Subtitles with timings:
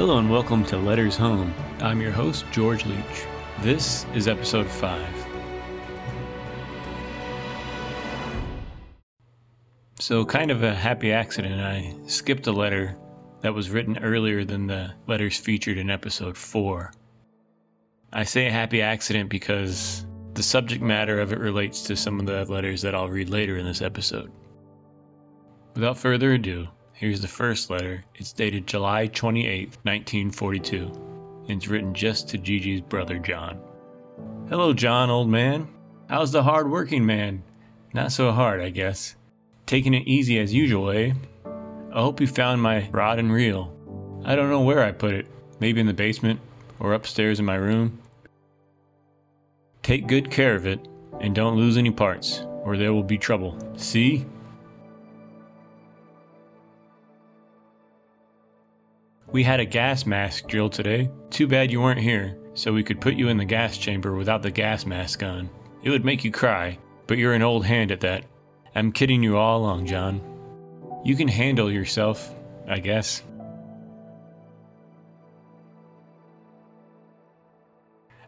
[0.00, 1.52] Hello and welcome to Letters Home.
[1.80, 3.26] I'm your host, George Leach.
[3.60, 5.26] This is episode 5.
[9.98, 12.96] So, kind of a happy accident, I skipped a letter
[13.42, 16.94] that was written earlier than the letters featured in episode 4.
[18.14, 22.24] I say a happy accident because the subject matter of it relates to some of
[22.24, 24.32] the letters that I'll read later in this episode.
[25.74, 26.68] Without further ado,
[27.00, 28.04] here's the first letter.
[28.16, 30.82] It's dated July 28, 1942,
[31.48, 33.58] and it's written just to Gee Gee's brother John.
[34.50, 35.66] Hello, John, old man.
[36.10, 37.42] How's the hard working man?
[37.94, 39.16] Not so hard, I guess.
[39.64, 41.12] Taking it easy as usual, eh?
[41.90, 43.74] I hope you found my rod and reel.
[44.26, 45.26] I don't know where I put it.
[45.58, 46.38] Maybe in the basement
[46.80, 47.98] or upstairs in my room.
[49.82, 50.86] Take good care of it
[51.20, 53.56] and don't lose any parts, or there will be trouble.
[53.76, 54.26] See?
[59.32, 61.08] We had a gas mask drill today.
[61.30, 64.42] Too bad you weren't here, so we could put you in the gas chamber without
[64.42, 65.48] the gas mask on.
[65.84, 68.24] It would make you cry, but you're an old hand at that.
[68.74, 70.20] I'm kidding you all along, John.
[71.04, 72.34] You can handle yourself,
[72.68, 73.22] I guess.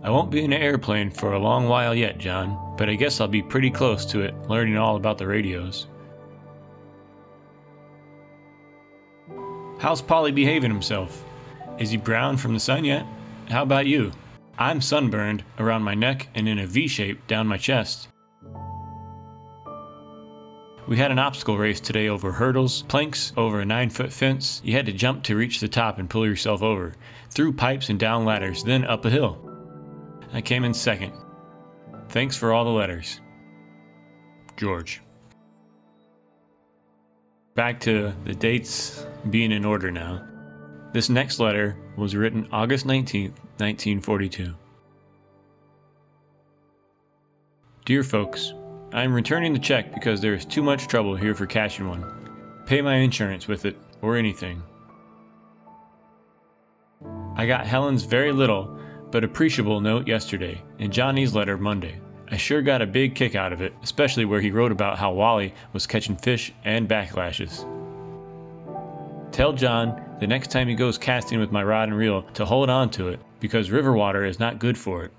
[0.01, 3.21] I won't be in an airplane for a long while yet, John, but I guess
[3.21, 5.89] I'll be pretty close to it, learning all about the radios.
[9.83, 11.25] How's Polly behaving himself?
[11.77, 13.05] Is he brown from the sun yet?
[13.51, 14.13] How about you?
[14.57, 18.07] I'm sunburned around my neck and in a V shape down my chest.
[20.87, 24.61] We had an obstacle race today over hurdles, planks, over a nine foot fence.
[24.63, 26.95] You had to jump to reach the top and pull yourself over,
[27.31, 29.37] through pipes and down ladders, then up a hill.
[30.33, 31.13] I came in second.
[32.09, 33.21] Thanks for all the letters.
[34.57, 35.03] George
[37.55, 40.27] back to the dates being in order now.
[40.93, 44.55] This next letter was written August 19th, 1942.
[47.85, 48.53] Dear folks,
[48.93, 52.05] I am returning the check because there is too much trouble here for cashing one.
[52.67, 54.63] Pay my insurance with it, or anything.
[57.37, 58.79] I got Helen's very little
[59.11, 62.01] but appreciable note yesterday, and Johnny's letter Monday.
[62.33, 65.13] I sure got a big kick out of it, especially where he wrote about how
[65.13, 67.69] Wally was catching fish and backlashes.
[69.33, 72.71] Tell John the next time he goes casting with my rod and reel to hold
[72.71, 75.13] on to it because river water is not good for it.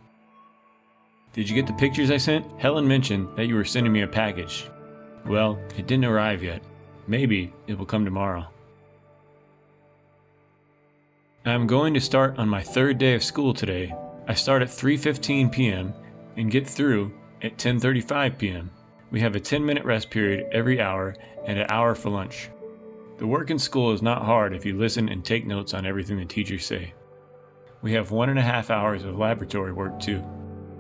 [1.34, 2.48] Did you get the pictures I sent?
[2.60, 4.68] Helen mentioned that you were sending me a package.
[5.28, 6.64] Well, it didn't arrive yet.
[7.06, 8.48] Maybe it will come tomorrow.
[11.46, 13.94] I'm going to start on my third day of school today.
[14.28, 15.94] I start at 3:15 p.m
[16.38, 17.12] and get through
[17.42, 18.72] at 10:35 p.m.
[19.12, 22.50] We have a 10-minute rest period every hour and an hour for lunch.
[23.18, 26.18] The work in school is not hard if you listen and take notes on everything
[26.18, 26.94] the teachers say.
[27.82, 30.24] We have one and a half hours of laboratory work too.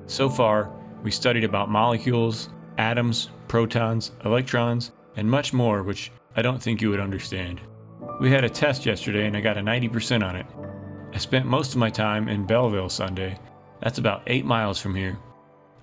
[0.07, 0.71] So far,
[1.03, 6.89] we studied about molecules, atoms, protons, electrons, and much more which I don't think you
[6.89, 7.61] would understand.
[8.19, 10.45] We had a test yesterday and I got a 90% on it.
[11.13, 13.37] I spent most of my time in Belleville Sunday.
[13.81, 15.19] That's about 8 miles from here.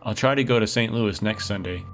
[0.02, 0.92] I'll try to go to St.
[0.92, 1.84] Louis next Sunday.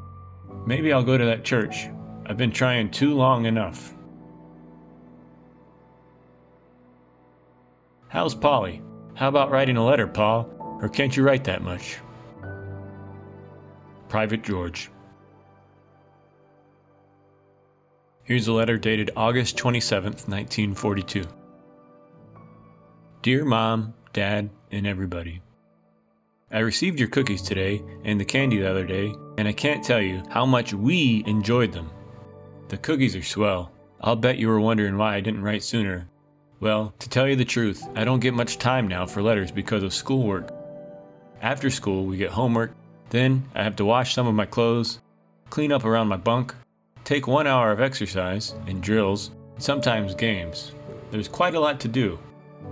[0.66, 1.88] Maybe I'll go to that church.
[2.24, 3.94] I've been trying too long enough.
[8.08, 8.82] How's Polly?
[9.14, 10.48] How about writing a letter, Paul?
[10.80, 11.98] Or can't you write that much?
[14.08, 14.90] Private George.
[18.22, 21.24] Here's a letter dated August 27, 1942.
[23.22, 25.40] Dear Mom, Dad, and everybody.
[26.52, 30.00] I received your cookies today and the candy the other day, and I can't tell
[30.00, 31.90] you how much we enjoyed them.
[32.68, 33.72] The cookies are swell.
[34.00, 36.06] I'll bet you were wondering why I didn't write sooner.
[36.60, 39.82] Well, to tell you the truth, I don't get much time now for letters because
[39.82, 40.54] of schoolwork.
[41.42, 42.76] After school, we get homework,
[43.10, 45.00] then I have to wash some of my clothes,
[45.50, 46.54] clean up around my bunk,
[47.02, 50.70] take one hour of exercise and drills, sometimes games.
[51.10, 52.20] There's quite a lot to do.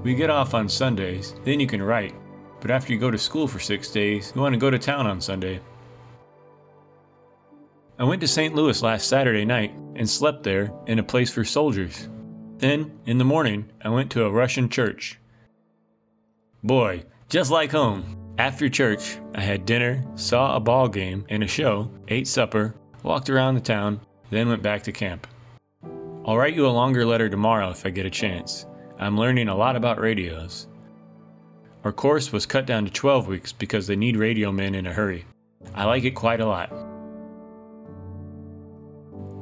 [0.04, 2.14] We get off on Sundays, then you can write,
[2.64, 5.06] but after you go to school for six days, you want to go to town
[5.06, 5.60] on Sunday.
[7.98, 8.54] I went to St.
[8.54, 12.08] Louis last Saturday night and slept there in a place for soldiers.
[12.56, 15.20] Then, in the morning, I went to a Russian church.
[16.62, 18.16] Boy, just like home.
[18.38, 23.28] After church, I had dinner, saw a ball game and a show, ate supper, walked
[23.28, 24.00] around the town,
[24.30, 25.26] then went back to camp.
[26.24, 28.64] I'll write you a longer letter tomorrow if I get a chance.
[28.98, 30.66] I'm learning a lot about radios.
[31.84, 34.92] Our course was cut down to 12 weeks because they need radio men in a
[34.92, 35.26] hurry.
[35.74, 36.72] I like it quite a lot.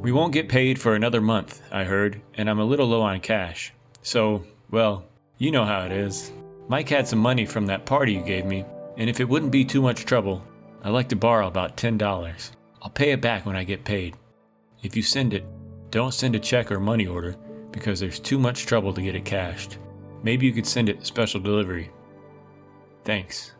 [0.03, 3.21] We won't get paid for another month, I heard, and I'm a little low on
[3.21, 3.73] cash.
[4.03, 4.43] So,
[4.73, 5.05] well,
[5.39, 6.31] You know how it is.
[6.69, 8.65] Mike had some money from that party you gave me,
[8.97, 10.45] and if it wouldn't be too much trouble,
[10.83, 12.51] I'd like to borrow about $10.
[12.81, 14.17] I'll pay it back when I get paid.
[14.83, 15.45] If you send it,
[15.91, 17.37] don't send a check or money order
[17.71, 19.79] because there's too much trouble to get it cashed.
[20.23, 21.91] Maybe you could send it special delivery.
[23.05, 23.53] Thanks.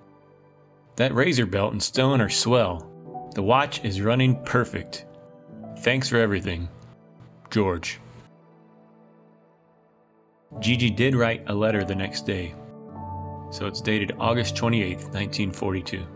[0.97, 3.31] That razor belt and stone are swell.
[3.35, 5.07] The watch is running perfect.
[5.79, 6.69] Thanks for everything.
[7.51, 7.99] George.
[10.61, 12.55] Gee Gee did write a letter the next day.
[13.51, 16.07] So it's dated August 28, 1942.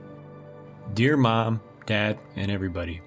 [0.94, 3.00] Dear Mom, Dad, and everybody.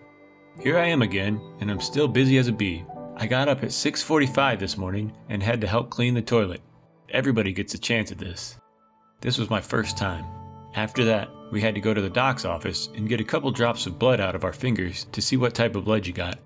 [0.62, 2.84] Here I am again, and I'm still busy as a bee.
[3.16, 6.62] I got up at 6:45 this morning and had to help clean the toilet.
[7.10, 8.59] Everybody gets a chance at this.
[9.22, 10.26] This was my first time.
[10.76, 13.86] After that, we had to go to the doc's office and get a couple drops
[13.86, 16.40] of blood out of our fingers to see what type of blood you got.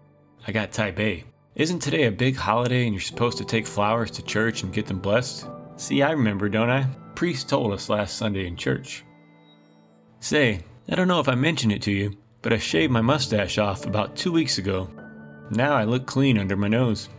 [0.47, 1.23] I got type A.
[1.53, 4.87] Isn't today a big holiday and you're supposed to take flowers to church and get
[4.87, 5.47] them blessed?
[5.75, 6.87] See, I remember, don't I?
[7.13, 9.03] Priest told us last Sunday in church.
[10.19, 13.59] Say, I don't know if I mentioned it to you, but I shaved my mustache
[13.59, 14.89] off about two weeks ago.
[15.51, 17.09] Now I look clean under my nose.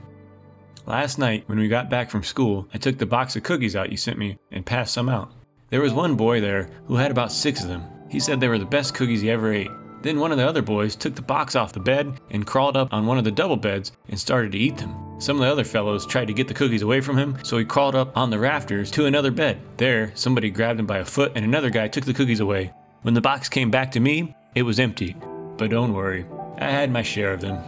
[0.87, 3.93] Last night, when we got back from school, I took the box of cookies out
[3.93, 5.31] you sent me and passed some out.
[5.75, 7.83] There was one boy there who had about six of them.
[8.09, 9.73] He said they were the best cookies he ever ate.
[10.03, 12.95] Then one of the other boys took the box off the bed and crawled up
[12.95, 14.95] on one of the double beds and started to eat them.
[15.19, 17.65] Some of the other fellows tried to get the cookies away from him, so he
[17.65, 19.61] crawled up on the rafters to another bed.
[19.77, 22.73] There, somebody grabbed him by a foot and another guy took the cookies away.
[23.03, 25.17] When the box came back to me, it was empty.
[25.57, 26.25] But don't worry,
[26.59, 27.59] I had my share of them.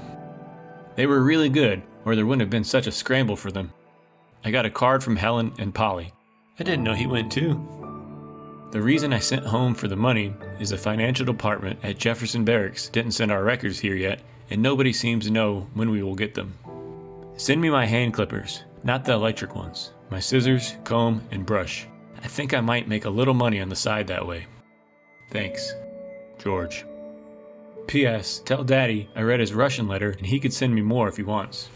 [0.94, 3.72] They were really good, or there wouldn't have been such a scramble for them.
[4.44, 6.12] I got a card from Helen and Polly.
[6.60, 7.75] I didn't know he went too.
[8.76, 12.90] The reason I sent home for the money is the financial department at Jefferson Barracks
[12.90, 14.20] didn't send our records here yet,
[14.50, 16.52] and nobody seems to know when we will get them.
[17.38, 21.86] Send me my hand clippers, not the electric ones, my scissors, comb, and brush.
[22.22, 24.44] I think I might make a little money on the side that way.
[25.30, 25.72] Thanks.
[26.38, 26.84] George.
[27.86, 28.42] P.S.
[28.44, 31.22] Tell Daddy I read his Russian letter and he could send me more if he
[31.22, 31.70] wants.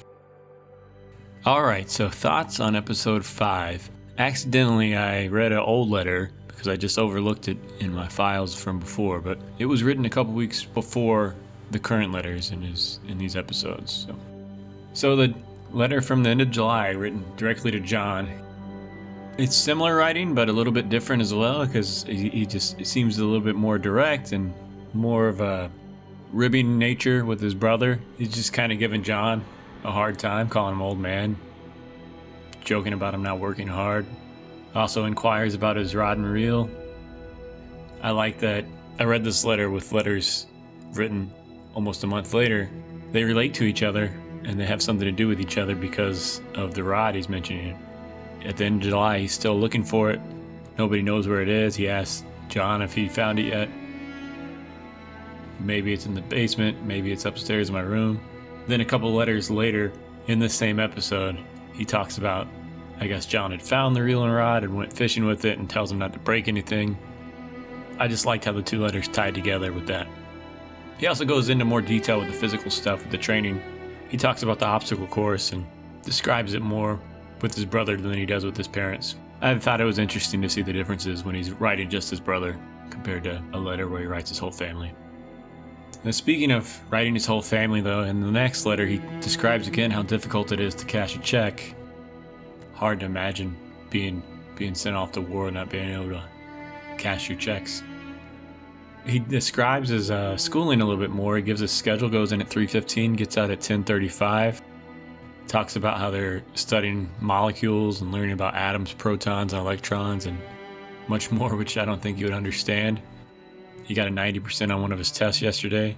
[1.46, 3.90] Alright, so thoughts on episode 5.
[4.18, 8.80] Accidentally, I read an old letter because I just overlooked it in my files from
[8.80, 11.34] before, but it was written a couple weeks before
[11.70, 14.06] the current letters in his in these episodes.
[14.06, 14.16] So,
[14.92, 15.34] so the
[15.72, 18.28] letter from the end of July, written directly to John,
[19.38, 23.16] it's similar writing, but a little bit different as well because he, he just seems
[23.16, 24.52] a little bit more direct and
[24.92, 25.70] more of a
[26.30, 27.98] ribbing nature with his brother.
[28.18, 29.42] He's just kind of giving John
[29.82, 31.38] a hard time, calling him old man,
[32.62, 34.04] joking about him not working hard.
[34.74, 36.70] Also inquires about his rod and reel.
[38.02, 38.64] I like that
[38.98, 40.46] I read this letter with letters
[40.92, 41.32] written
[41.74, 42.70] almost a month later.
[43.12, 44.12] They relate to each other
[44.44, 47.78] and they have something to do with each other because of the rod he's mentioning.
[48.44, 50.20] At the end of July, he's still looking for it.
[50.78, 51.76] Nobody knows where it is.
[51.76, 53.68] He asks John if he found it yet.
[55.58, 58.20] Maybe it's in the basement, maybe it's upstairs in my room.
[58.66, 59.92] Then a couple letters later
[60.26, 61.38] in the same episode,
[61.74, 62.46] he talks about
[63.00, 65.90] I guess John had found the reeling rod and went fishing with it and tells
[65.90, 66.98] him not to break anything.
[67.98, 70.06] I just liked how the two letters tied together with that.
[70.98, 73.62] He also goes into more detail with the physical stuff with the training.
[74.10, 75.66] He talks about the obstacle course and
[76.02, 77.00] describes it more
[77.40, 79.16] with his brother than he does with his parents.
[79.40, 82.58] I thought it was interesting to see the differences when he's writing just his brother
[82.90, 84.92] compared to a letter where he writes his whole family.
[86.04, 89.90] Now, speaking of writing his whole family, though, in the next letter, he describes again
[89.90, 91.74] how difficult it is to cash a check
[92.80, 93.54] hard to imagine
[93.90, 94.22] being
[94.56, 96.24] being sent off to war and not being able to
[96.96, 97.82] cash your checks.
[99.06, 101.36] He describes his uh, schooling a little bit more.
[101.36, 104.62] He gives his schedule, goes in at 3:15, gets out at 10:35.
[105.46, 110.38] Talks about how they're studying molecules and learning about atoms, protons, and electrons, and
[111.06, 113.02] much more, which I don't think you would understand.
[113.84, 115.96] He got a 90% on one of his tests yesterday.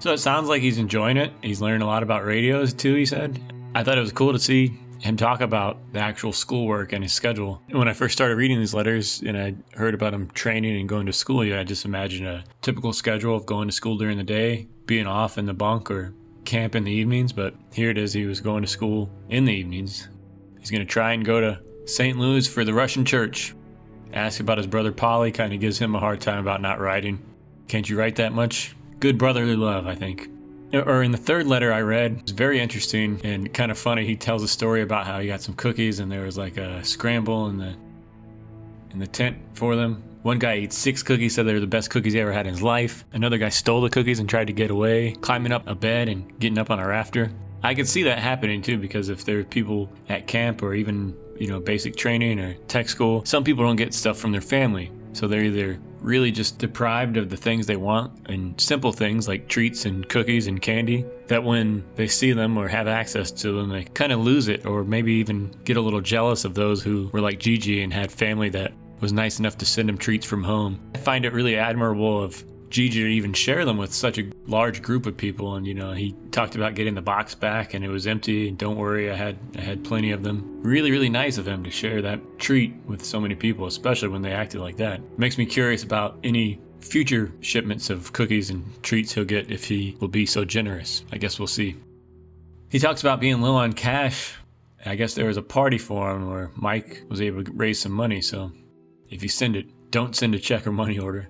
[0.00, 1.32] So it sounds like he's enjoying it.
[1.42, 3.38] He's learning a lot about radios too, he said.
[3.74, 7.12] I thought it was cool to see him talk about the actual schoolwork and his
[7.12, 7.60] schedule.
[7.70, 11.04] When I first started reading these letters and I heard about him training and going
[11.04, 14.66] to school, I just imagined a typical schedule of going to school during the day,
[14.86, 16.14] being off in the bunk or
[16.46, 17.34] camp in the evenings.
[17.34, 20.08] But here it is, he was going to school in the evenings.
[20.58, 22.18] He's going to try and go to St.
[22.18, 23.54] Louis for the Russian church.
[24.14, 27.22] Ask about his brother Polly, kind of gives him a hard time about not writing.
[27.68, 28.74] Can't you write that much?
[29.00, 30.30] Good brotherly love, I think
[30.74, 34.04] or in the third letter I read, it's very interesting and kind of funny.
[34.04, 36.84] He tells a story about how he got some cookies and there was like a
[36.84, 37.74] scramble in the
[38.90, 40.02] in the tent for them.
[40.22, 42.52] One guy ate six cookies, said they were the best cookies he ever had in
[42.52, 43.04] his life.
[43.12, 46.38] Another guy stole the cookies and tried to get away, climbing up a bed and
[46.38, 47.30] getting up on a rafter.
[47.62, 51.14] I could see that happening too because if there are people at camp or even
[51.38, 53.24] you know, basic training or tech school.
[53.24, 54.90] Some people don't get stuff from their family.
[55.12, 59.48] So they're either really just deprived of the things they want and simple things like
[59.48, 63.70] treats and cookies and candy that when they see them or have access to them,
[63.70, 67.08] they kind of lose it or maybe even get a little jealous of those who
[67.12, 70.26] were like Gee Gee and had family that was nice enough to send them treats
[70.26, 70.78] from home.
[70.94, 74.28] I find it really admirable of Gee Gee to even share them with such a
[74.48, 75.54] large group of people.
[75.54, 78.50] And you know, he talked about getting the box back, and it was empty.
[78.50, 80.60] Don't worry, I had I had plenty of them.
[80.60, 84.22] Really, really nice of him to share that treat with so many people, especially when
[84.22, 85.00] they acted like that.
[85.16, 89.96] Makes me curious about any future shipments of cookies and treats he'll get if he
[90.00, 91.04] will be so generous.
[91.12, 91.76] I guess we'll see.
[92.70, 94.34] He talks about being low on cash.
[94.84, 97.92] I guess there was a party for him where Mike was able to raise some
[97.92, 98.20] money.
[98.20, 98.50] So
[99.10, 101.28] if you send it, don't send a check or money order.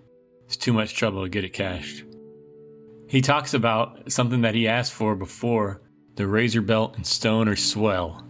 [0.55, 2.05] It's too much trouble to get it cashed.
[3.09, 5.83] He talks about something that he asked for before
[6.15, 8.25] the razor belt and stone or swell.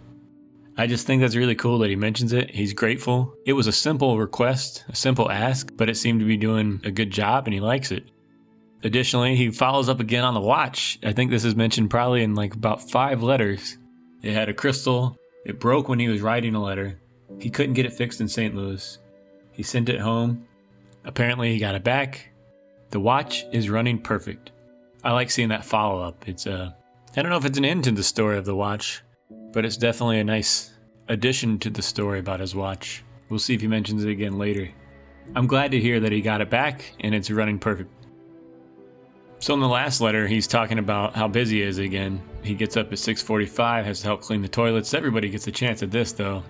[0.79, 2.51] I just think that's really cool that he mentions it.
[2.51, 3.35] He's grateful.
[3.45, 6.91] It was a simple request, a simple ask, but it seemed to be doing a
[6.91, 8.05] good job and he likes it.
[8.83, 10.99] Additionally, he follows up again on the watch.
[11.05, 13.77] I think this is mentioned probably in like about five letters.
[14.23, 15.19] It had a crystal.
[15.45, 16.99] It broke when he was writing a letter.
[17.39, 18.55] He couldn't get it fixed in St.
[18.55, 18.99] Louis.
[19.53, 20.47] He sent it home
[21.05, 22.31] Apparently, he got it back.
[22.91, 24.53] The watch is running perfect.
[25.03, 26.29] I like seeing that follow up.
[26.29, 26.71] It's a, uh,
[27.17, 29.03] I don't know if it's an end to the story of the watch,
[29.53, 30.73] but it's definitely a nice
[31.09, 33.05] addition to the story about his watch.
[33.29, 34.69] We'll see if he mentions it again later.
[35.35, 37.91] I'm glad to hear that he got it back and it's running perfect.
[39.39, 42.23] So in the last letter, he's talking about how busy he is again.
[42.43, 44.95] He gets up at 6:45, has to help clean the toilets.
[44.95, 46.43] Everybody gets a chance at this though.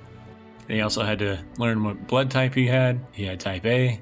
[0.68, 3.00] They also had to learn what blood type he had.
[3.12, 4.00] He had type A.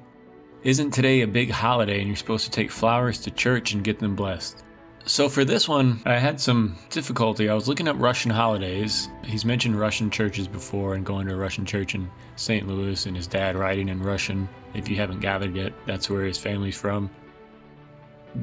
[0.63, 3.99] Isn't today a big holiday and you're supposed to take flowers to church and get
[3.99, 4.63] them blessed?
[5.05, 7.49] So for this one, I had some difficulty.
[7.49, 9.09] I was looking up Russian holidays.
[9.25, 12.65] He's mentioned Russian churches before and going to a Russian church in St.
[12.65, 14.47] Louis and his dad writing in Russian.
[14.73, 17.09] If you haven't gathered yet, that's where his family's from.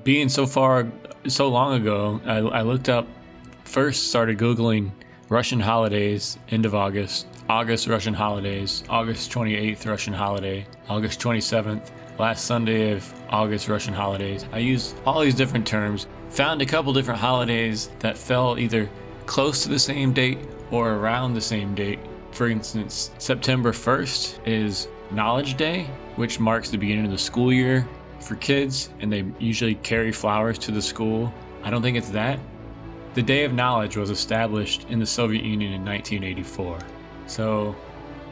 [0.05, 0.93] Being so far,
[1.27, 3.07] so long ago, I, I looked up,
[3.65, 4.91] first started Googling
[5.31, 12.47] Russian holidays, end of August, August Russian holidays, August 28th Russian holiday, August 27th, last
[12.47, 14.45] Sunday of August Russian holidays.
[14.53, 18.91] I used all these different terms, found a couple different holidays that fell either
[19.27, 20.41] close to the same date
[20.73, 22.01] or around the same date.
[22.33, 27.89] For instance, September 1st is Knowledge Day, which marks the beginning of the school year
[28.19, 31.33] for kids, and they usually carry flowers to the school.
[31.63, 32.41] I don't think it's that.
[33.13, 36.79] The Day of Knowledge was established in the Soviet Union in 1984.
[37.27, 37.75] So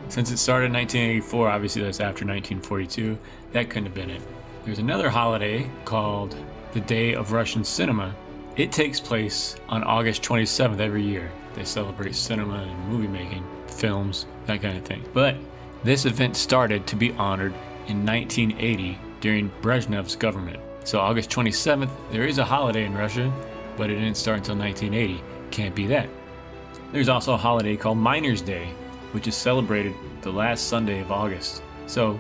[0.09, 3.19] since it started in 1984, obviously that's after 1942,
[3.51, 4.23] that couldn't have been it.
[4.65, 6.37] There's another holiday called
[6.75, 8.15] the Day of Russian Cinema.
[8.55, 11.29] It takes place on August 27th every year.
[11.55, 15.03] They celebrate cinema and movie making, films, that kind of thing.
[15.13, 15.35] But
[15.83, 17.53] this event started to be honored
[17.89, 20.61] in 1980 during Brezhnev's government.
[20.85, 23.33] So August 27th, there is a holiday in Russia,
[23.79, 25.23] but it didn't start until 1980.
[25.51, 26.09] Can't be that.
[26.93, 28.69] There's also a holiday called Miners' Day,
[29.13, 31.63] which is celebrated the last Sunday of August.
[31.87, 32.19] So,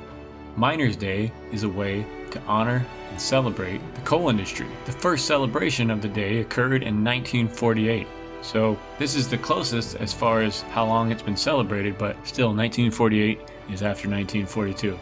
[0.56, 4.66] Miners' Day is a way to honor and celebrate the coal industry.
[4.86, 8.06] The first celebration of the day occurred in 1948.
[8.40, 12.48] So, this is the closest as far as how long it's been celebrated, but still,
[12.48, 14.98] 1948 is after 1942.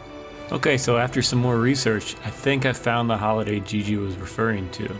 [0.51, 4.15] Okay, so after some more research, I think I found the holiday Gee Gee was
[4.15, 4.95] referring to.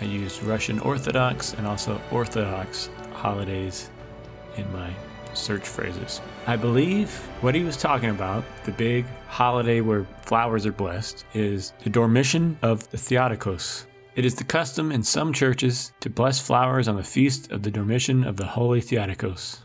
[0.00, 3.90] I used Russian Orthodox and also Orthodox holidays
[4.56, 4.90] in my
[5.34, 6.20] search phrases.
[6.46, 7.10] I believe
[7.40, 12.56] what he was talking about, the big holiday where flowers are blessed, is the Dormition
[12.62, 13.86] of the Theotokos.
[14.16, 17.70] It is the custom in some churches to bless flowers on the feast of the
[17.70, 19.64] Dormition of the Holy Theotokos.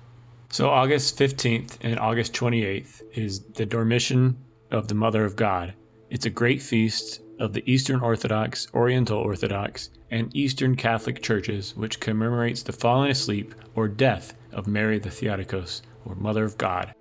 [0.51, 4.35] So, August 15th and August 28th is the Dormition
[4.71, 5.73] of the Mother of God.
[6.09, 11.99] It's a great feast of the Eastern Orthodox, Oriental Orthodox, and Eastern Catholic churches, which
[11.99, 16.93] commemorates the falling asleep or death of Mary the Theotokos, or Mother of God.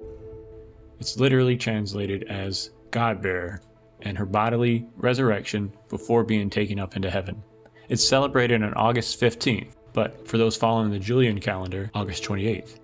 [1.00, 3.60] It's literally translated as God bearer,
[4.02, 7.42] and her bodily resurrection before being taken up into heaven.
[7.88, 12.78] It's celebrated on August 15th, but for those following the Julian calendar, August 28th.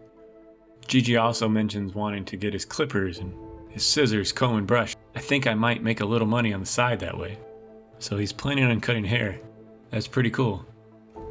[0.86, 3.34] Gee Gee also mentions wanting to get his clippers and
[3.70, 4.94] his scissors, comb, and brush.
[5.14, 7.38] I think I might make a little money on the side that way.
[7.98, 9.38] So he's planning on cutting hair.
[9.94, 10.66] That's pretty cool.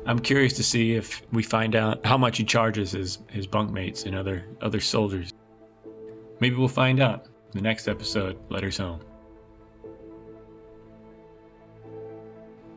[0.05, 4.05] I'm curious to see if we find out how much he charges his, his bunkmates
[4.05, 5.33] and other other soldiers.
[6.39, 9.01] Maybe we'll find out in the next episode, Letters Home.